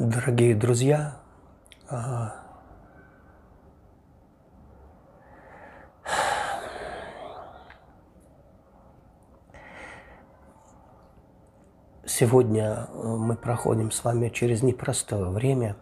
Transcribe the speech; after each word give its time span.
Дорогие 0.00 0.56
друзья, 0.56 1.16
а, 1.88 2.34
сегодня 12.04 12.88
э, 12.88 13.06
мы 13.06 13.36
проходим 13.36 13.92
с 13.92 14.02
вами 14.02 14.28
через 14.30 14.64
непростое 14.64 15.26
время 15.30 15.76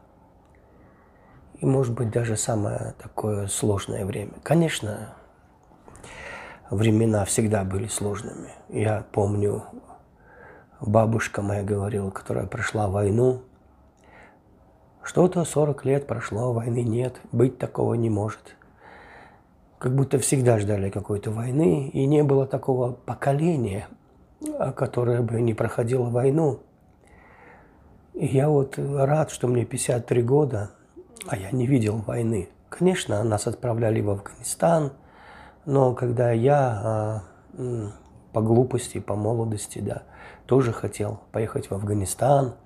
и, 1.54 1.64
может 1.64 1.94
быть, 1.94 2.10
даже 2.10 2.36
самое 2.36 2.94
такое 2.98 3.46
сложное 3.46 4.04
время. 4.04 4.32
Конечно, 4.42 5.14
времена 6.68 7.24
всегда 7.24 7.64
были 7.64 7.86
сложными. 7.86 8.50
Я 8.68 9.06
помню, 9.12 9.64
бабушка 10.78 11.40
моя 11.40 11.62
говорила, 11.62 12.10
которая 12.10 12.46
прошла 12.46 12.88
войну, 12.88 13.44
что-то 15.08 15.42
40 15.42 15.86
лет 15.86 16.06
прошло, 16.06 16.52
войны 16.52 16.82
нет, 16.82 17.18
быть 17.32 17.56
такого 17.56 17.94
не 17.94 18.10
может. 18.10 18.56
Как 19.78 19.94
будто 19.94 20.18
всегда 20.18 20.58
ждали 20.58 20.90
какой-то 20.90 21.30
войны, 21.30 21.88
и 21.88 22.04
не 22.04 22.22
было 22.22 22.46
такого 22.46 22.92
поколения, 22.92 23.88
которое 24.76 25.22
бы 25.22 25.40
не 25.40 25.54
проходило 25.54 26.10
войну. 26.10 26.60
И 28.12 28.26
я 28.26 28.50
вот 28.50 28.78
рад, 28.78 29.30
что 29.30 29.48
мне 29.48 29.64
53 29.64 30.22
года, 30.22 30.72
а 31.26 31.38
я 31.38 31.52
не 31.52 31.66
видел 31.66 32.04
войны. 32.06 32.50
Конечно, 32.68 33.24
нас 33.24 33.46
отправляли 33.46 34.02
в 34.02 34.10
Афганистан, 34.10 34.92
но 35.64 35.94
когда 35.94 36.32
я 36.32 37.22
а, 37.56 37.92
по 38.34 38.42
глупости, 38.42 39.00
по 39.00 39.14
молодости, 39.14 39.78
да, 39.78 40.02
тоже 40.44 40.74
хотел 40.74 41.20
поехать 41.32 41.70
в 41.70 41.74
Афганистан– 41.74 42.52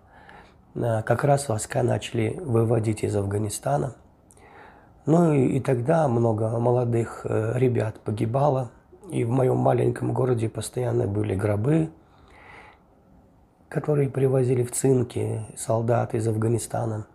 как 0.74 1.24
раз 1.24 1.48
войска 1.48 1.82
начали 1.82 2.38
выводить 2.40 3.02
из 3.02 3.14
Афганистана. 3.14 3.94
Ну 5.04 5.32
и, 5.32 5.56
и 5.56 5.60
тогда 5.60 6.08
много 6.08 6.48
молодых 6.58 7.22
э, 7.24 7.52
ребят 7.56 8.00
погибало. 8.00 8.70
И 9.10 9.24
в 9.24 9.30
моем 9.30 9.56
маленьком 9.56 10.12
городе 10.12 10.48
постоянно 10.48 11.06
были 11.06 11.34
гробы, 11.34 11.90
которые 13.68 14.08
привозили 14.08 14.62
в 14.62 14.72
цинки 14.72 15.44
солдат 15.56 16.14
из 16.14 16.26
Афганистана. 16.28 17.06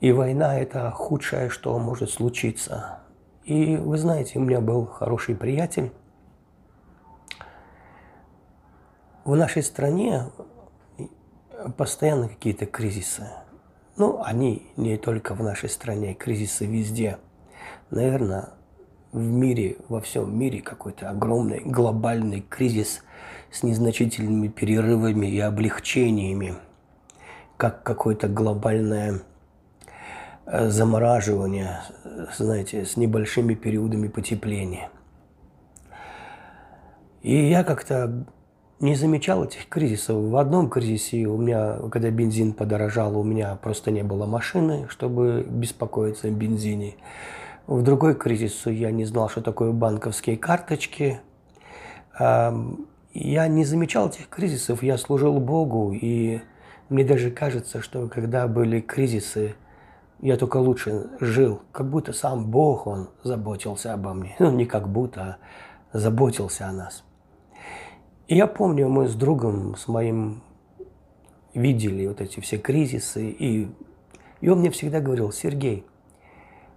И 0.00 0.12
война– 0.12 0.58
это 0.60 0.90
худшее, 0.90 1.48
что 1.48 1.78
может 1.78 2.10
случиться. 2.10 3.00
И 3.44 3.76
вы 3.76 3.96
знаете, 3.96 4.38
у 4.38 4.42
меня 4.42 4.60
был 4.60 4.84
хороший 4.86 5.34
приятель. 5.34 5.92
В 9.24 9.34
нашей 9.34 9.62
стране 9.62 10.24
постоянно 11.76 12.28
какие-то 12.28 12.66
кризисы. 12.66 13.28
Ну, 13.96 14.22
они 14.22 14.70
не 14.76 14.96
только 14.96 15.34
в 15.34 15.42
нашей 15.42 15.68
стране, 15.68 16.14
кризисы 16.14 16.66
везде. 16.66 17.18
Наверное, 17.90 18.50
в 19.12 19.22
мире, 19.22 19.76
во 19.88 20.00
всем 20.00 20.38
мире 20.38 20.60
какой-то 20.60 21.10
огромный 21.10 21.60
глобальный 21.64 22.42
кризис 22.42 23.02
с 23.50 23.62
незначительными 23.62 24.48
перерывами 24.48 25.26
и 25.26 25.40
облегчениями, 25.40 26.54
как 27.56 27.82
какое-то 27.82 28.28
глобальное 28.28 29.22
э, 30.46 30.68
замораживание, 30.68 31.80
знаете, 32.36 32.84
с 32.84 32.96
небольшими 32.96 33.54
периодами 33.54 34.08
потепления. 34.08 34.90
И 37.22 37.48
я 37.48 37.64
как-то 37.64 38.26
не 38.80 38.94
замечал 38.94 39.44
этих 39.44 39.68
кризисов. 39.68 40.16
В 40.16 40.36
одном 40.36 40.70
кризисе 40.70 41.26
у 41.26 41.36
меня, 41.36 41.78
когда 41.90 42.10
бензин 42.10 42.52
подорожал, 42.52 43.18
у 43.18 43.24
меня 43.24 43.56
просто 43.56 43.90
не 43.90 44.02
было 44.02 44.26
машины, 44.26 44.86
чтобы 44.88 45.44
беспокоиться 45.48 46.28
о 46.28 46.30
бензине. 46.30 46.94
В 47.66 47.82
другой 47.82 48.14
кризис 48.14 48.66
я 48.66 48.90
не 48.90 49.04
знал, 49.04 49.28
что 49.28 49.42
такое 49.42 49.72
банковские 49.72 50.36
карточки. 50.36 51.20
Я 52.18 53.48
не 53.48 53.64
замечал 53.64 54.08
этих 54.08 54.28
кризисов, 54.28 54.82
я 54.82 54.96
служил 54.96 55.40
Богу, 55.40 55.92
и 55.92 56.40
мне 56.88 57.04
даже 57.04 57.30
кажется, 57.30 57.82
что 57.82 58.08
когда 58.08 58.46
были 58.46 58.80
кризисы, 58.80 59.54
я 60.20 60.36
только 60.36 60.56
лучше 60.56 61.10
жил, 61.20 61.62
как 61.72 61.90
будто 61.90 62.12
сам 62.12 62.46
Бог, 62.50 62.86
Он 62.86 63.10
заботился 63.22 63.92
обо 63.92 64.14
мне. 64.14 64.36
Ну, 64.38 64.50
не 64.50 64.66
как 64.66 64.88
будто, 64.88 65.38
а 65.92 65.98
заботился 65.98 66.68
о 66.68 66.72
нас. 66.72 67.04
И 68.28 68.36
я 68.36 68.46
помню, 68.46 68.90
мы 68.90 69.08
с 69.08 69.14
другом, 69.14 69.74
с 69.74 69.88
моим 69.88 70.42
видели 71.54 72.06
вот 72.06 72.20
эти 72.20 72.40
все 72.40 72.58
кризисы, 72.58 73.30
и, 73.30 73.68
и 74.42 74.48
он 74.50 74.60
мне 74.60 74.70
всегда 74.70 75.00
говорил, 75.00 75.32
Сергей, 75.32 75.86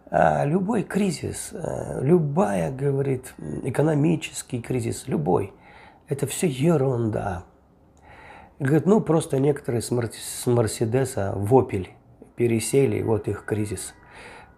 а 0.09 0.45
любой 0.45 0.83
кризис, 0.83 1.49
э, 1.51 1.99
любая, 2.03 2.71
говорит, 2.71 3.33
экономический 3.63 4.61
кризис, 4.61 5.09
любой, 5.09 5.53
это 6.07 6.25
все 6.25 6.47
ерунда. 6.47 7.43
Говорит, 8.59 8.85
ну 8.85 9.01
просто 9.01 9.37
некоторые 9.39 9.81
с, 9.81 9.91
Мерседеса 10.45 11.33
в 11.35 11.53
Опель 11.53 11.91
пересели, 12.37 13.01
вот 13.01 13.27
их 13.27 13.43
кризис. 13.43 13.93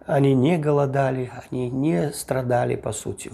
Они 0.06 0.36
не 0.36 0.60
голодали, 0.60 1.32
они 1.50 1.72
не 1.72 2.12
страдали 2.12 2.76
по 2.76 2.92
сути. 2.92 3.32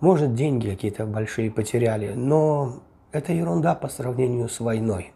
Может, 0.00 0.34
деньги 0.34 0.70
какие-то 0.70 1.06
большие 1.06 1.50
потеряли, 1.50 2.14
но 2.14 2.82
это 3.10 3.32
ерунда 3.32 3.74
по 3.74 3.88
сравнению 3.88 4.48
с 4.48 4.60
войной. 4.60 5.12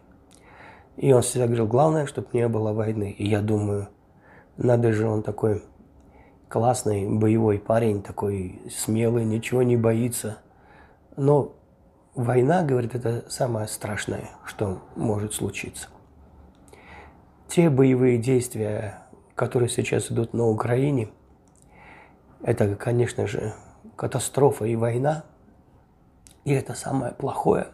И 0.97 1.13
он 1.13 1.21
всегда 1.21 1.45
говорил, 1.45 1.67
главное, 1.67 2.05
чтобы 2.05 2.27
не 2.33 2.47
было 2.49 2.73
войны. 2.73 3.15
И 3.17 3.25
я 3.25 3.41
думаю, 3.41 3.87
надо 4.57 4.91
же, 4.91 5.07
он 5.07 5.23
такой 5.23 5.63
классный 6.49 7.07
боевой 7.07 7.59
парень, 7.59 8.03
такой 8.03 8.61
смелый, 8.69 9.23
ничего 9.23 9.63
не 9.63 9.77
боится. 9.77 10.39
Но 11.15 11.55
война, 12.13 12.63
говорит, 12.63 12.93
это 12.93 13.23
самое 13.29 13.67
страшное, 13.67 14.31
что 14.45 14.83
может 14.95 15.33
случиться. 15.33 15.87
Те 17.47 17.69
боевые 17.69 18.17
действия, 18.17 18.99
которые 19.33 19.69
сейчас 19.69 20.11
идут 20.11 20.33
на 20.33 20.45
Украине, 20.45 21.09
это, 22.41 22.75
конечно 22.75 23.27
же, 23.27 23.53
катастрофа 23.95 24.65
и 24.65 24.75
война. 24.75 25.23
И 26.45 26.51
это 26.51 26.73
самое 26.73 27.13
плохое, 27.13 27.67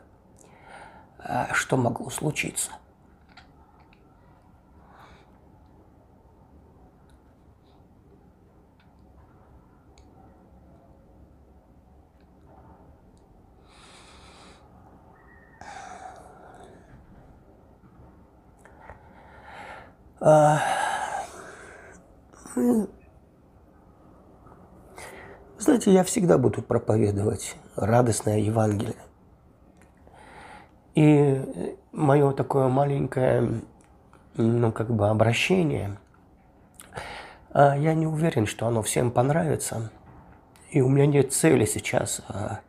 э, 1.24 1.54
что 1.54 1.78
могло 1.78 2.10
случиться. 2.10 2.72
А, 20.22 20.60
знаете, 25.70 25.92
я 25.92 26.04
всегда 26.04 26.40
буду 26.40 26.64
проповедовать 26.64 27.56
радостное 27.76 28.40
Евангелие. 28.40 28.96
И 30.96 31.76
мое 31.92 32.32
такое 32.32 32.70
маленькое, 32.70 33.62
ну, 34.36 34.72
как 34.72 34.90
бы 34.90 35.10
обращение, 35.10 36.00
а, 37.52 37.78
я 37.78 37.94
не 37.94 38.08
уверен, 38.08 38.48
что 38.48 38.66
оно 38.66 38.82
всем 38.82 39.12
понравится. 39.12 39.92
И 40.72 40.82
у 40.82 40.90
меня 40.90 41.06
нет 41.06 41.34
цели 41.34 41.66
сейчас 41.66 42.22
а, 42.28 42.62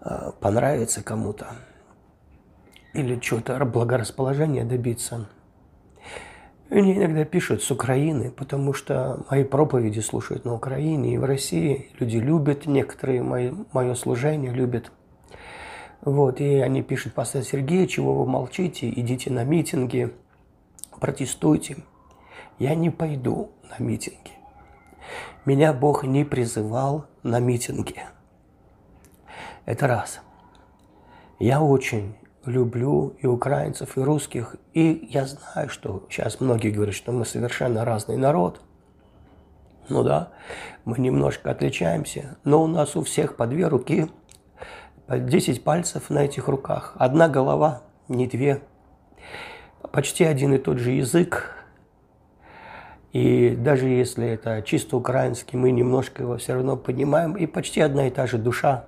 а, 0.00 0.32
понравиться 0.32 1.00
кому-то 1.00 1.46
или 2.92 3.20
чего-то 3.20 3.64
благорасположения 3.64 4.64
добиться. 4.64 5.28
Мне 6.70 6.96
иногда 6.96 7.24
пишут 7.24 7.62
с 7.62 7.70
Украины, 7.70 8.30
потому 8.30 8.72
что 8.72 9.24
мои 9.30 9.44
проповеди 9.44 10.00
слушают 10.00 10.44
на 10.44 10.54
Украине 10.54 11.14
и 11.14 11.18
в 11.18 11.24
России. 11.24 11.90
Люди 11.98 12.16
любят, 12.16 12.66
некоторые 12.66 13.22
мои, 13.22 13.52
мое 13.72 13.94
служение 13.94 14.52
любят. 14.52 14.90
Вот, 16.00 16.40
и 16.40 16.56
они 16.60 16.82
пишут, 16.82 17.14
пастор 17.14 17.42
Сергей, 17.42 17.86
чего 17.86 18.14
вы 18.14 18.26
молчите, 18.26 18.88
идите 18.90 19.30
на 19.30 19.44
митинги, 19.44 20.12
протестуйте. 21.00 21.76
Я 22.58 22.74
не 22.74 22.90
пойду 22.90 23.50
на 23.70 23.82
митинги. 23.82 24.32
Меня 25.44 25.74
Бог 25.74 26.04
не 26.04 26.24
призывал 26.24 27.06
на 27.22 27.40
митинги. 27.40 28.02
Это 29.66 29.86
раз. 29.86 30.20
Я 31.38 31.62
очень 31.62 32.14
люблю 32.46 33.16
и 33.18 33.26
украинцев, 33.26 33.96
и 33.96 34.00
русских. 34.00 34.56
И 34.72 35.08
я 35.10 35.26
знаю, 35.26 35.68
что 35.68 36.06
сейчас 36.10 36.40
многие 36.40 36.70
говорят, 36.70 36.94
что 36.94 37.12
мы 37.12 37.24
совершенно 37.24 37.84
разный 37.84 38.16
народ. 38.16 38.60
Ну 39.88 40.02
да, 40.02 40.30
мы 40.84 40.98
немножко 40.98 41.50
отличаемся, 41.50 42.38
но 42.44 42.62
у 42.62 42.66
нас 42.66 42.96
у 42.96 43.02
всех 43.02 43.36
по 43.36 43.46
две 43.46 43.68
руки, 43.68 44.10
по 45.06 45.18
10 45.18 45.62
пальцев 45.62 46.08
на 46.08 46.24
этих 46.24 46.48
руках. 46.48 46.94
Одна 46.96 47.28
голова, 47.28 47.82
не 48.08 48.26
две. 48.26 48.62
почти 49.94 50.24
один 50.24 50.52
и 50.54 50.58
тот 50.58 50.78
же 50.78 50.90
язык. 50.90 51.52
И 53.12 53.50
даже 53.50 53.86
если 53.86 54.26
это 54.26 54.60
чисто 54.62 54.96
украинский, 54.96 55.56
мы 55.56 55.70
немножко 55.70 56.22
его 56.22 56.36
все 56.36 56.54
равно 56.54 56.76
понимаем. 56.76 57.36
И 57.36 57.46
почти 57.46 57.80
одна 57.80 58.08
и 58.08 58.10
та 58.10 58.26
же 58.26 58.38
душа 58.38 58.86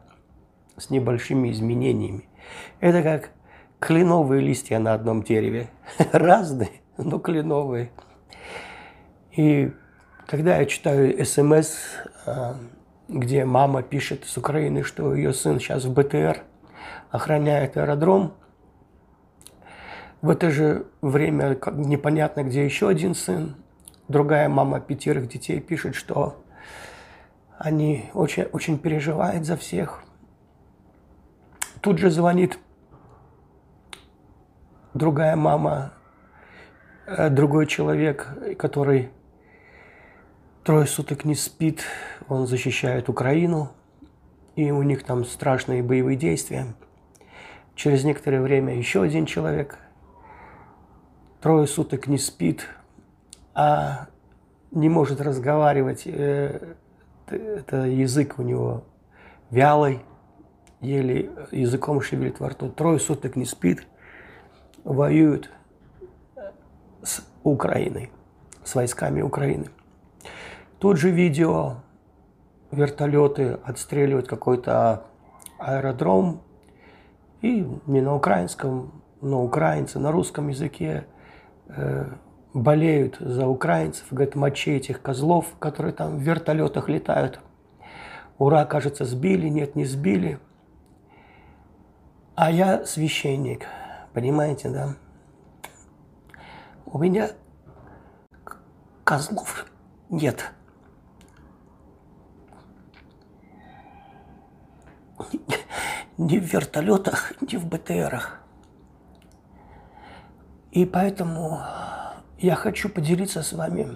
с 0.77 0.91
небольшими 0.91 1.53
изменениями. 1.53 2.29
Это 2.81 3.03
как 3.03 3.31
кленовые 3.81 4.43
листья 4.43 4.79
на 4.79 4.95
одном 4.95 5.23
дереве. 5.23 5.69
Разные, 6.13 6.83
но 6.97 7.19
кленовые. 7.19 7.91
И 9.37 9.73
когда 10.27 10.57
я 10.57 10.67
читаю 10.67 11.25
СМС, 11.25 11.77
а, 12.25 12.57
где 13.09 13.45
мама 13.45 13.83
пишет 13.83 14.25
с 14.25 14.37
Украины, 14.37 14.83
что 14.83 15.15
ее 15.15 15.33
сын 15.33 15.61
сейчас 15.61 15.85
в 15.85 15.93
БТР 15.93 16.43
охраняет 17.11 17.77
аэродром, 17.77 18.35
в 20.23 20.31
это 20.31 20.51
же 20.51 20.87
время 21.03 21.59
непонятно, 21.75 22.43
где 22.43 22.65
еще 22.65 22.89
один 22.89 23.15
сын. 23.15 23.55
Другая 24.09 24.49
мама 24.49 24.81
пятерых 24.81 25.29
детей 25.29 25.61
пишет, 25.61 25.95
что 25.95 26.43
они 27.59 28.11
очень, 28.15 28.45
очень 28.45 28.79
переживают 28.79 29.45
за 29.45 29.57
всех. 29.57 30.03
Тут 31.81 31.99
же 31.99 32.11
звонит 32.11 32.59
другая 34.97 35.37
мама, 35.37 35.93
э, 37.07 37.31
другой 37.31 37.67
человек, 37.67 38.29
который 38.59 39.11
трое 40.65 40.87
суток 40.87 41.25
не 41.25 41.35
спит, 41.35 41.83
он 42.29 42.47
защищает 42.47 43.09
Украину, 43.09 43.71
и 44.57 44.71
у 44.71 44.83
них 44.83 45.05
там 45.05 45.25
страшные 45.25 45.83
боевые 45.83 46.17
действия. 46.17 46.67
Через 47.75 48.05
некоторое 48.05 48.41
время 48.41 48.77
еще 48.77 49.03
один 49.03 49.27
человек 49.27 49.79
трое 51.41 51.67
суток 51.67 52.07
не 52.07 52.19
спит, 52.19 52.67
а 53.55 54.09
не 54.71 54.89
может 54.89 55.21
разговаривать. 55.21 56.03
Э, 56.07 56.75
это 57.29 57.85
язык 57.87 58.39
у 58.39 58.43
него 58.43 58.85
вялый, 59.51 60.01
еле 60.81 61.31
языком 61.53 62.01
шевелит 62.01 62.41
во 62.41 62.49
рту. 62.51 62.71
Трое 62.71 62.99
суток 62.99 63.37
не 63.37 63.45
спит, 63.45 63.87
воюют 64.87 65.51
с 67.03 67.27
Украиной, 67.43 68.11
с 68.65 68.75
войсками 68.75 69.21
Украины. 69.21 69.67
Тут 70.79 70.97
же 70.99 71.11
видео, 71.11 71.79
вертолеты 72.71 73.59
отстреливают 73.65 74.29
какой-то 74.29 75.05
аэродром, 75.59 76.43
и 77.43 77.67
не 77.87 78.01
на 78.01 78.15
украинском, 78.15 79.03
но 79.21 79.45
украинцы 79.45 79.99
на 79.99 80.11
русском 80.13 80.49
языке 80.49 81.07
э, 81.69 82.07
болеют 82.55 83.17
за 83.19 83.47
украинцев, 83.47 84.07
говорят, 84.11 84.35
мочи 84.37 84.71
этих 84.71 85.03
козлов, 85.03 85.47
которые 85.59 85.93
там 85.93 86.17
в 86.17 86.21
вертолетах 86.21 86.89
летают. 86.89 87.41
Ура, 88.39 88.65
кажется, 88.65 89.05
сбили, 89.05 89.49
нет, 89.49 89.77
не 89.77 89.85
сбили. 89.85 90.39
А 92.35 92.51
я 92.51 92.85
священник, 92.85 93.67
понимаете, 94.17 94.71
да? 94.71 94.95
У 96.87 96.99
меня 96.99 97.33
козлов 99.05 99.67
нет. 100.09 100.53
ни 106.17 106.39
в 106.39 106.45
вертолетах, 106.45 107.35
ни 107.43 107.57
в 107.57 107.67
БТРах. 107.67 108.41
И 110.71 110.87
поэтому 110.87 111.61
я 112.39 112.55
хочу 112.55 112.89
поделиться 112.89 113.43
с 113.43 113.53
вами 113.53 113.87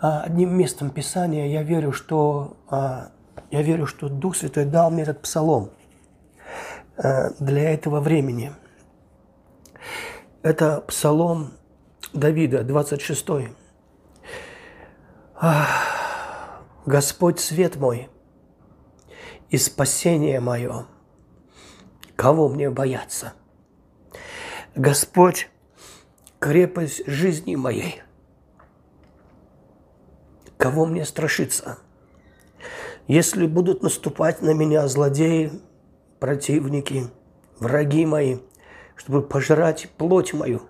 а, 0.00 0.20
одним 0.20 0.56
местом 0.56 0.90
Писания. 0.90 1.46
Я 1.48 1.64
верю, 1.64 1.90
что, 1.90 2.56
а, 2.70 3.10
я 3.50 3.62
верю, 3.62 3.86
что 3.86 4.08
Дух 4.08 4.36
Святой 4.36 4.64
дал 4.64 4.92
мне 4.92 5.02
этот 5.02 5.22
псалом 5.22 5.72
для 6.96 7.70
этого 7.70 8.00
времени. 8.00 8.52
Это 10.42 10.80
псалом 10.82 11.52
Давида, 12.12 12.62
26. 12.64 13.28
Господь 16.86 17.40
свет 17.40 17.76
мой– 17.76 18.08
и 19.54 19.56
спасение 19.56 20.40
мое. 20.40 20.86
Кого 22.16 22.48
мне 22.48 22.70
бояться? 22.70 23.34
Господь, 24.74 25.48
крепость 26.40 27.06
жизни 27.06 27.54
моей. 27.54 28.02
Кого 30.56 30.86
мне 30.86 31.04
страшиться? 31.04 31.78
Если 33.06 33.46
будут 33.46 33.84
наступать 33.84 34.42
на 34.42 34.50
меня 34.54 34.88
злодеи, 34.88 35.52
противники, 36.24 37.10
враги 37.60 38.06
мои, 38.06 38.38
чтобы 38.96 39.20
пожрать 39.20 39.90
плоть 39.98 40.32
мою, 40.32 40.62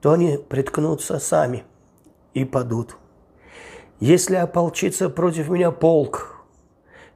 то 0.00 0.12
они 0.12 0.38
приткнутся 0.38 1.18
сами 1.18 1.64
и 2.32 2.46
падут. 2.46 2.96
Если 4.00 4.34
ополчится 4.34 5.10
против 5.10 5.50
меня 5.50 5.72
полк, 5.72 6.42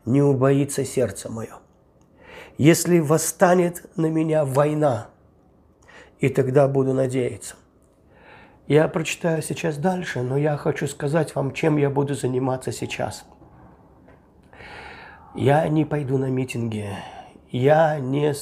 не 0.05 0.21
убоится 0.21 0.85
сердце 0.85 1.33
мое. 1.33 1.55
Если 2.59 2.99
восстанет 2.99 3.87
на 3.97 4.11
меня 4.11 4.45
война, 4.45 5.09
и 6.19 6.29
тогда 6.29 6.69
буду 6.69 6.93
надеяться. 6.93 7.57
Я 8.67 8.87
прочитаю 8.87 9.41
сейчас 9.41 9.79
дальше, 9.79 10.21
но 10.21 10.37
я 10.37 10.59
хочу 10.59 10.87
сказать 10.87 11.35
вам, 11.35 11.55
чем 11.55 11.79
я 11.79 11.89
буду 11.89 12.13
заниматься 12.15 12.71
сейчас. 12.71 13.25
Я 15.35 15.67
не 15.69 15.87
пойду 15.87 16.19
на 16.19 16.27
митинги, 16.27 16.87
я 17.50 17.99
не 17.99 18.35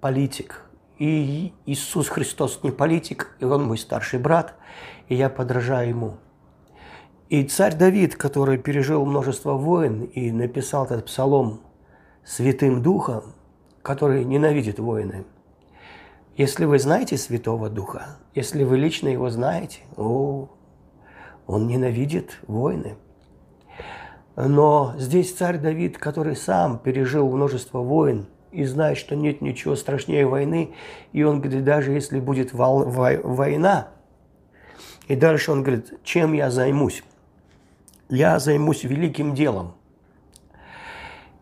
политик, 0.00 0.62
и 0.98 1.52
Иисус 1.66 2.08
Христос 2.08 2.60
не 2.62 2.70
политик, 2.70 3.36
и 3.40 3.44
Он 3.44 3.64
мой 3.64 3.78
старший 3.78 4.18
брат, 4.18 4.54
и 5.08 5.14
я 5.14 5.28
подражаю 5.28 5.88
Ему. 5.88 6.14
И 7.28 7.42
царь 7.44 7.74
Давид, 7.74 8.16
который 8.16 8.58
пережил 8.58 9.04
множество 9.04 9.54
войн 9.54 10.04
и 10.04 10.30
написал 10.30 10.84
этот 10.84 11.06
псалом 11.06 11.62
Святым 12.24 12.82
Духом, 12.82 13.34
который 13.82 14.24
ненавидит 14.24 14.78
войны. 14.78 15.24
Если 16.36 16.64
вы 16.64 16.78
знаете 16.78 17.16
Святого 17.16 17.70
Духа, 17.70 18.18
если 18.34 18.64
вы 18.64 18.78
лично 18.78 19.08
его 19.08 19.30
знаете, 19.30 19.80
о, 19.96 20.48
он 21.46 21.66
ненавидит 21.66 22.38
войны. 22.46 22.96
Но 24.36 24.94
здесь 24.96 25.32
царь 25.32 25.58
Давид, 25.58 25.98
который 25.98 26.34
сам 26.34 26.78
пережил 26.78 27.28
множество 27.30 27.78
войн 27.78 28.26
и 28.54 28.64
знает, 28.64 28.98
что 28.98 29.16
нет 29.16 29.40
ничего 29.40 29.76
страшнее 29.76 30.26
войны, 30.26 30.74
и 31.12 31.22
он 31.22 31.40
говорит, 31.40 31.64
даже 31.64 31.92
если 31.92 32.20
будет 32.20 32.52
война, 32.52 33.88
и 35.08 35.16
дальше 35.16 35.52
он 35.52 35.62
говорит, 35.62 35.92
чем 36.04 36.32
я 36.32 36.50
займусь? 36.50 37.02
я 38.08 38.38
займусь 38.38 38.84
великим 38.84 39.34
делом. 39.34 39.74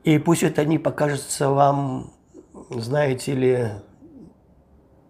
И 0.04 0.18
пусть 0.18 0.42
это 0.42 0.64
не 0.64 0.78
покажется 0.78 1.50
вам, 1.50 2.12
знаете 2.70 3.34
ли, 3.34 3.68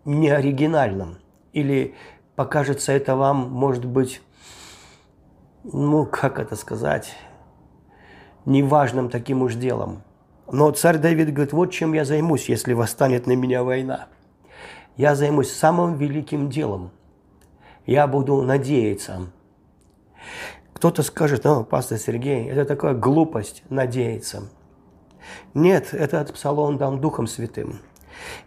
не 0.04 0.28
оригинальным. 0.28 1.18
Или 1.52 1.94
покажется 2.36 2.92
это 2.92 3.16
вам, 3.16 3.50
может 3.50 3.84
быть, 3.84 4.20
ну, 5.64 6.06
как 6.06 6.38
это 6.38 6.56
сказать, 6.56 7.14
неважным 8.44 9.08
таким 9.08 9.42
уж 9.42 9.54
делом. 9.54 10.02
Но 10.50 10.70
царь 10.72 10.98
Давид 10.98 11.32
говорит, 11.32 11.52
вот 11.52 11.72
чем 11.72 11.92
я 11.92 12.04
займусь, 12.04 12.48
если 12.48 12.72
восстанет 12.72 13.26
на 13.26 13.32
меня 13.32 13.62
война. 13.62 14.08
Я 14.96 15.14
займусь 15.14 15.52
самым 15.52 15.96
великим 15.96 16.50
делом. 16.50 16.90
Я 17.86 18.06
буду 18.06 18.42
надеяться. 18.42 19.30
Кто-то 20.74 21.02
скажет, 21.02 21.44
ну, 21.44 21.64
пастор 21.64 21.98
Сергей, 21.98 22.48
это 22.48 22.64
такая 22.64 22.94
глупость 22.94 23.62
надеяться. 23.70 24.48
Нет, 25.54 25.94
этот 25.94 26.32
псалом 26.34 26.76
дан 26.76 27.00
Духом 27.00 27.26
Святым. 27.26 27.80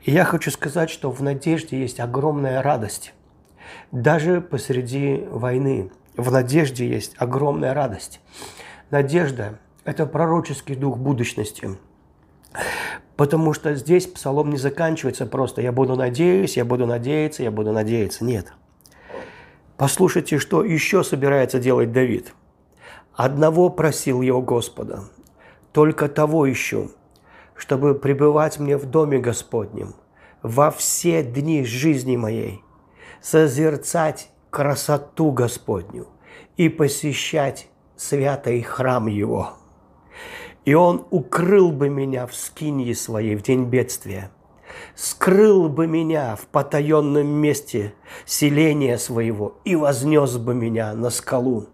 И 0.04 0.12
я 0.12 0.26
хочу 0.26 0.52
сказать, 0.52 0.90
что 0.90 1.12
в 1.12 1.22
надежде 1.22 1.80
есть 1.80 2.00
огромная 2.00 2.62
радость. 2.62 3.14
Даже 3.92 4.42
посреди 4.42 5.26
войны 5.30 5.92
в 6.16 6.32
надежде 6.32 6.88
есть 6.88 7.16
огромная 7.18 7.74
радость. 7.74 8.22
Надежда– 8.90 9.60
это 9.86 10.06
пророческий 10.06 10.76
дух 10.76 10.98
будущности. 10.98 11.78
Потому 13.16 13.54
что 13.54 13.74
здесь 13.76 14.08
псалом 14.08 14.50
не 14.50 14.58
заканчивается 14.58 15.26
просто 15.26 15.62
«я 15.62 15.72
буду 15.72 15.96
надеюсь, 15.96 16.58
я 16.58 16.66
буду 16.66 16.86
надеяться, 16.86 17.44
я 17.44 17.52
буду 17.52 17.72
надеяться». 17.72 18.26
Нет– 18.26 18.52
Послушайте, 19.78 20.40
что 20.40 20.64
еще 20.64 21.04
собирается 21.04 21.60
делать 21.60 21.92
Давид. 21.92 22.34
«Одного 23.14 23.70
просил 23.70 24.22
его 24.22 24.42
Господа, 24.42 25.04
только 25.74 26.08
того 26.08 26.50
ищу, 26.50 26.92
чтобы 27.56 27.94
пребывать 27.94 28.58
мне 28.58 28.78
в 28.78 28.86
доме 28.86 29.20
Господнем 29.20 29.96
во 30.42 30.72
все 30.72 31.24
дни 31.24 31.66
жизни 31.66 32.16
моей 32.16 32.62
созерцать 33.22 34.30
красоту 34.50 35.32
Господню 35.32 36.08
и 36.56 36.70
посещать 36.70 37.68
святый 37.98 38.62
храм 38.62 39.08
Его. 39.08 39.54
И 40.66 40.74
Он 40.74 41.06
укрыл 41.12 41.72
бы 41.72 41.90
меня 41.90 42.26
в 42.26 42.36
скинье 42.36 42.96
своей 42.96 43.36
в 43.36 43.44
день 43.44 43.66
бедствия, 43.66 44.32
скрыл 44.96 45.70
бы 45.70 45.86
меня 45.86 46.36
в 46.36 46.48
потаенном 46.48 47.28
месте 47.28 47.94
селения 48.26 48.98
своего 48.98 49.60
и 49.64 49.76
вознес 49.76 50.38
бы 50.38 50.56
меня 50.56 50.94
на 50.94 51.12
скалу. 51.12 51.68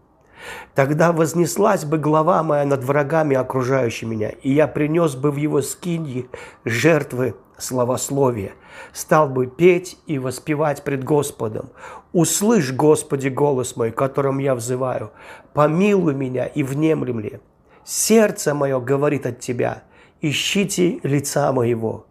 Тогда 0.76 1.12
вознеслась 1.12 1.86
бы 1.86 1.98
глава 1.98 2.44
моя 2.44 2.66
над 2.66 2.84
врагами, 2.84 3.36
окружающими 3.36 4.16
меня, 4.16 4.30
и 4.30 4.52
я 4.52 4.68
принес 4.68 5.16
бы 5.16 5.32
в 5.32 5.38
его 5.38 5.62
скиньи 5.62 6.30
жертвы 6.66 7.36
славословия, 7.58 8.54
стал 8.92 9.30
бы 9.30 9.48
петь 9.48 9.98
и 10.08 10.18
воспевать 10.18 10.84
пред 10.84 11.04
Господом. 11.04 11.70
Услышь, 12.12 12.74
Господи, 12.74 13.30
голос 13.30 13.76
мой, 13.78 13.92
которым 13.92 14.40
я 14.40 14.56
взываю, 14.56 15.12
помилуй 15.54 16.16
меня 16.16 16.46
и 16.46 16.64
внемли 16.64 17.12
мне. 17.12 17.40
Сердце 17.84 18.54
мое 18.54 18.80
говорит 18.80 19.26
от 19.26 19.40
Тебя, 19.40 19.84
ищите 20.22 21.00
лица 21.04 21.52
моего, 21.52 22.06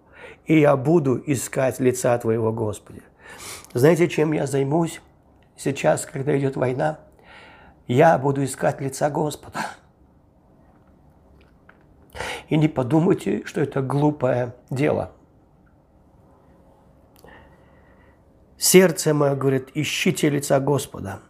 и 0.47 0.61
я 0.61 0.77
буду 0.77 1.23
искать 1.27 1.81
лица 1.81 2.17
Твоего, 2.19 2.53
Господи. 2.53 3.03
Знаете, 3.73 4.09
чем 4.09 4.33
я 4.33 4.47
займусь 4.47 5.01
сейчас, 5.57 6.07
когда 6.07 6.37
идет 6.39 6.57
война? 6.57 6.99
Я 7.87 8.19
буду 8.19 8.45
искать 8.45 8.81
лица 8.81 9.11
Господа. 9.11 9.61
И 12.49 12.57
не 12.57 12.69
подумайте, 12.69 13.43
что 13.45 13.61
это 13.61 13.81
глупое 13.81 14.55
дело– 14.71 15.13
Сердце 18.61 19.15
мое 19.15 19.35
говорит, 19.35 19.71
ищите 19.73 20.29
лица 20.29 20.61
Господа. 20.61 21.21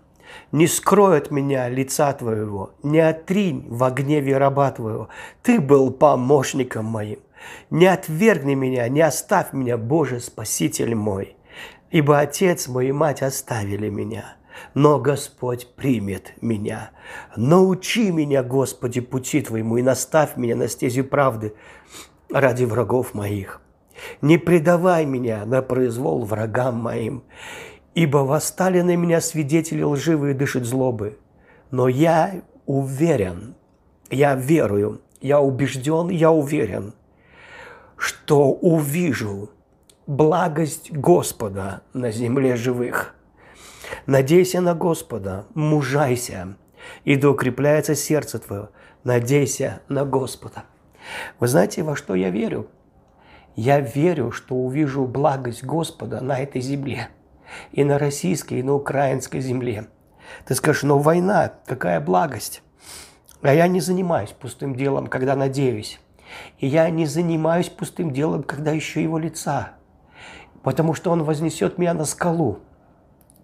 Не 0.53 0.67
скрой 0.67 1.19
от 1.19 1.31
меня 1.31 1.69
лица 1.69 2.13
Твоего, 2.13 2.73
не 2.83 3.01
отринь 3.01 3.67
во 3.69 3.91
гневе 3.91 4.37
раба 4.37 4.71
Твоего. 4.71 5.09
Ты 5.43 5.61
был 5.61 5.91
помощником 5.91 6.87
моим. 6.87 7.21
Не 7.71 7.87
отвергни 7.87 8.55
меня, 8.55 8.89
не 8.89 9.01
оставь 9.01 9.53
меня, 9.53 9.79
Боже, 9.79 10.21
Спаситель 10.21 10.95
мой. 10.95 11.37
Ибо 11.91 12.21
Отец 12.21 12.69
мой 12.69 12.89
и 12.89 12.93
Мать 12.93 13.23
оставили 13.23 13.89
меня, 13.89 14.37
но 14.75 15.01
Господь 15.01 15.75
примет 15.75 16.35
меня. 16.41 16.91
Научи 17.37 18.11
меня, 18.11 18.43
Господи, 18.43 19.01
пути 19.01 19.41
Твоему, 19.43 19.77
и 19.77 19.83
наставь 19.83 20.37
меня 20.37 20.57
на 20.57 20.69
стези 20.69 21.03
правды 21.03 21.55
ради 22.31 22.65
врагов 22.65 23.15
моих. 23.15 23.61
Не 24.23 24.39
предавай 24.39 25.05
меня 25.05 25.45
на 25.45 25.63
произвол 25.63 26.25
врагам 26.25 26.77
моим, 26.77 27.25
ибо 27.95 28.19
восстали 28.19 28.81
на 28.81 28.97
меня 28.97 29.21
свидетели 29.21 29.83
лживые 29.83 30.35
дышат 30.35 30.65
злобы. 30.65 31.19
Но 31.71 31.89
я 31.89 32.43
уверен, 32.67 33.55
я 34.11 34.35
верую, 34.35 35.03
я 35.21 35.41
убежден, 35.41 36.09
я 36.09 36.31
уверен, 36.31 36.95
что 37.97 38.51
увижу 38.51 39.51
благость 40.07 40.91
Господа 40.91 41.83
на 41.93 42.11
земле 42.11 42.57
живых. 42.57 43.15
Надейся 44.07 44.61
на 44.61 44.75
Господа, 44.75 45.47
мужайся, 45.55 46.57
и 47.05 47.17
да 47.17 47.31
укрепляется 47.31 47.95
сердце 47.95 48.39
твое. 48.39 48.69
Надейся 49.05 49.81
на 49.89 50.05
Господа. 50.05 50.65
Вы 51.39 51.49
знаете, 51.49 51.83
во 51.83 51.97
что 51.97 52.15
я 52.15 52.31
верю? 52.31 52.69
Я 53.57 53.81
верю, 53.81 54.31
что 54.31 54.55
увижу 54.55 55.07
благость 55.07 55.65
Господа 55.65 56.21
на 56.21 56.39
этой 56.39 56.61
земле. 56.61 57.09
И 57.73 57.85
на 57.85 57.99
российской, 57.99 58.61
и 58.61 58.63
на 58.63 58.75
украинской 58.75 59.41
земле. 59.41 59.87
Ты 60.47 60.55
скажешь, 60.55 60.83
но 60.83 60.99
война, 60.99 61.53
какая 61.67 62.01
благость? 62.01 62.63
А 63.43 63.53
я 63.53 63.67
не 63.69 63.81
занимаюсь 63.81 64.31
пустым 64.31 64.75
делом, 64.75 65.07
когда 65.07 65.35
надеюсь. 65.35 66.01
И 66.59 66.67
я 66.67 66.89
не 66.91 67.07
занимаюсь 67.07 67.69
пустым 67.69 68.13
делом, 68.13 68.43
когда 68.43 68.77
ищу 68.77 69.01
его 69.01 69.19
лица. 69.19 69.73
Потому 70.63 70.95
что 70.95 71.11
он 71.11 71.25
вознесет 71.25 71.79
меня 71.79 71.95
на 71.95 72.05
скалу. 72.05 72.61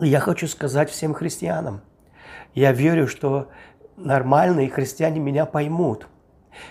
И 0.01 0.09
я 0.09 0.21
хочу 0.21 0.47
сказать 0.47 0.91
всем 0.91 1.15
христианам, 1.15 1.81
я 2.55 2.73
верю, 2.73 3.09
что 3.09 3.49
нормальные 3.97 4.71
христиане 4.71 5.21
меня 5.21 5.47
поймут– 5.47 6.09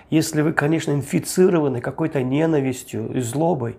если 0.09 0.41
вы, 0.41 0.53
конечно, 0.53 0.91
инфицированы 0.91 1.81
какой-то 1.81 2.21
ненавистью 2.23 3.13
и 3.13 3.21
злобой, 3.21 3.77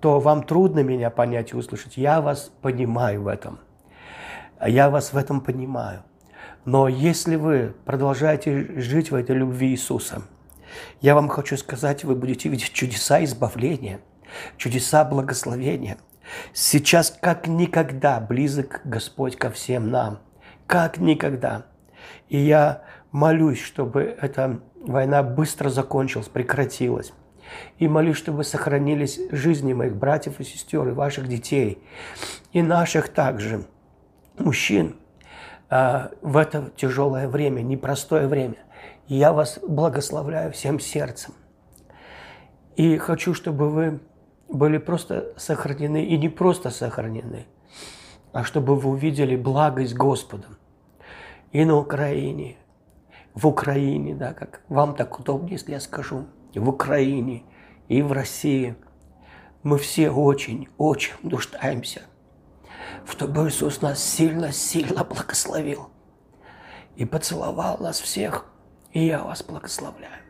то 0.00 0.20
вам 0.20 0.42
трудно 0.42 0.80
меня 0.80 1.10
понять 1.10 1.52
и 1.52 1.56
услышать. 1.56 1.96
Я 1.96 2.20
вас 2.20 2.50
понимаю 2.60 3.22
в 3.22 3.26
этом. 3.26 3.58
Я 4.66 4.90
вас 4.90 5.12
в 5.12 5.16
этом 5.16 5.40
понимаю. 5.40 6.02
Но 6.64 6.88
если 6.88 7.36
вы 7.36 7.74
продолжаете 7.84 8.80
жить 8.80 9.10
в 9.10 9.14
этой 9.14 9.36
любви 9.36 9.70
Иисуса, 9.70 10.22
я 11.00 11.14
вам 11.14 11.28
хочу 11.28 11.56
сказать, 11.56 12.04
вы 12.04 12.14
будете 12.14 12.48
видеть 12.48 12.72
чудеса 12.72 13.22
избавления, 13.24 14.00
чудеса 14.56 15.04
благословения. 15.04 15.98
Сейчас 16.52 17.16
как 17.20 17.46
никогда 17.46 18.20
близок 18.20 18.80
Господь 18.84 19.36
ко 19.36 19.50
всем 19.50 19.90
нам. 19.90 20.20
Как 20.66 20.98
никогда. 20.98 21.66
И 22.28 22.38
я 22.38 22.84
молюсь, 23.10 23.60
чтобы 23.60 24.16
эта 24.20 24.60
война 24.80 25.22
быстро 25.22 25.68
закончилась, 25.68 26.28
прекратилась. 26.28 27.12
И 27.78 27.88
молюсь, 27.88 28.16
чтобы 28.16 28.44
сохранились 28.44 29.20
жизни 29.30 29.72
моих 29.72 29.96
братьев 29.96 30.40
и 30.40 30.44
сестер, 30.44 30.88
и 30.88 30.92
ваших 30.92 31.28
детей, 31.28 31.82
и 32.52 32.62
наших 32.62 33.08
также, 33.08 33.64
мужчин, 34.38 34.96
а, 35.68 36.10
в 36.20 36.36
это 36.36 36.70
тяжелое 36.76 37.28
время, 37.28 37.62
непростое 37.62 38.26
время. 38.26 38.58
Я 39.06 39.32
вас 39.32 39.58
благословляю 39.66 40.52
всем 40.52 40.78
сердцем. 40.80 41.34
И 42.76 42.96
хочу, 42.98 43.34
чтобы 43.34 43.70
вы 43.70 44.00
были 44.48 44.78
просто 44.78 45.32
сохранены, 45.36 46.04
и 46.04 46.16
не 46.18 46.28
просто 46.28 46.70
сохранены, 46.70 47.46
а 48.32 48.44
чтобы 48.44 48.76
вы 48.76 48.90
увидели 48.90 49.36
благость 49.36 49.94
Господа 49.94 50.46
и 51.52 51.64
на 51.64 51.76
Украине, 51.76 52.56
в 53.34 53.46
Украине, 53.46 54.14
да, 54.14 54.34
как 54.34 54.60
вам 54.68 54.94
так 54.94 55.18
удобнее, 55.18 55.52
если 55.52 55.72
я 55.72 55.80
скажу, 55.80 56.26
в 56.60 56.68
Украине 56.68 57.44
и 57.88 58.02
в 58.02 58.12
России. 58.12 58.76
Мы 59.62 59.78
все 59.78 60.10
очень, 60.10 60.68
очень 60.78 61.14
нуждаемся, 61.22 62.02
чтобы 63.08 63.48
Иисус 63.48 63.80
нас 63.80 64.02
сильно-сильно 64.02 65.04
благословил 65.04 65.90
и 66.96 67.04
поцеловал 67.04 67.78
нас 67.78 68.00
всех. 68.00 68.46
И 68.92 69.06
я 69.06 69.22
вас 69.22 69.42
благословляю. 69.42 70.21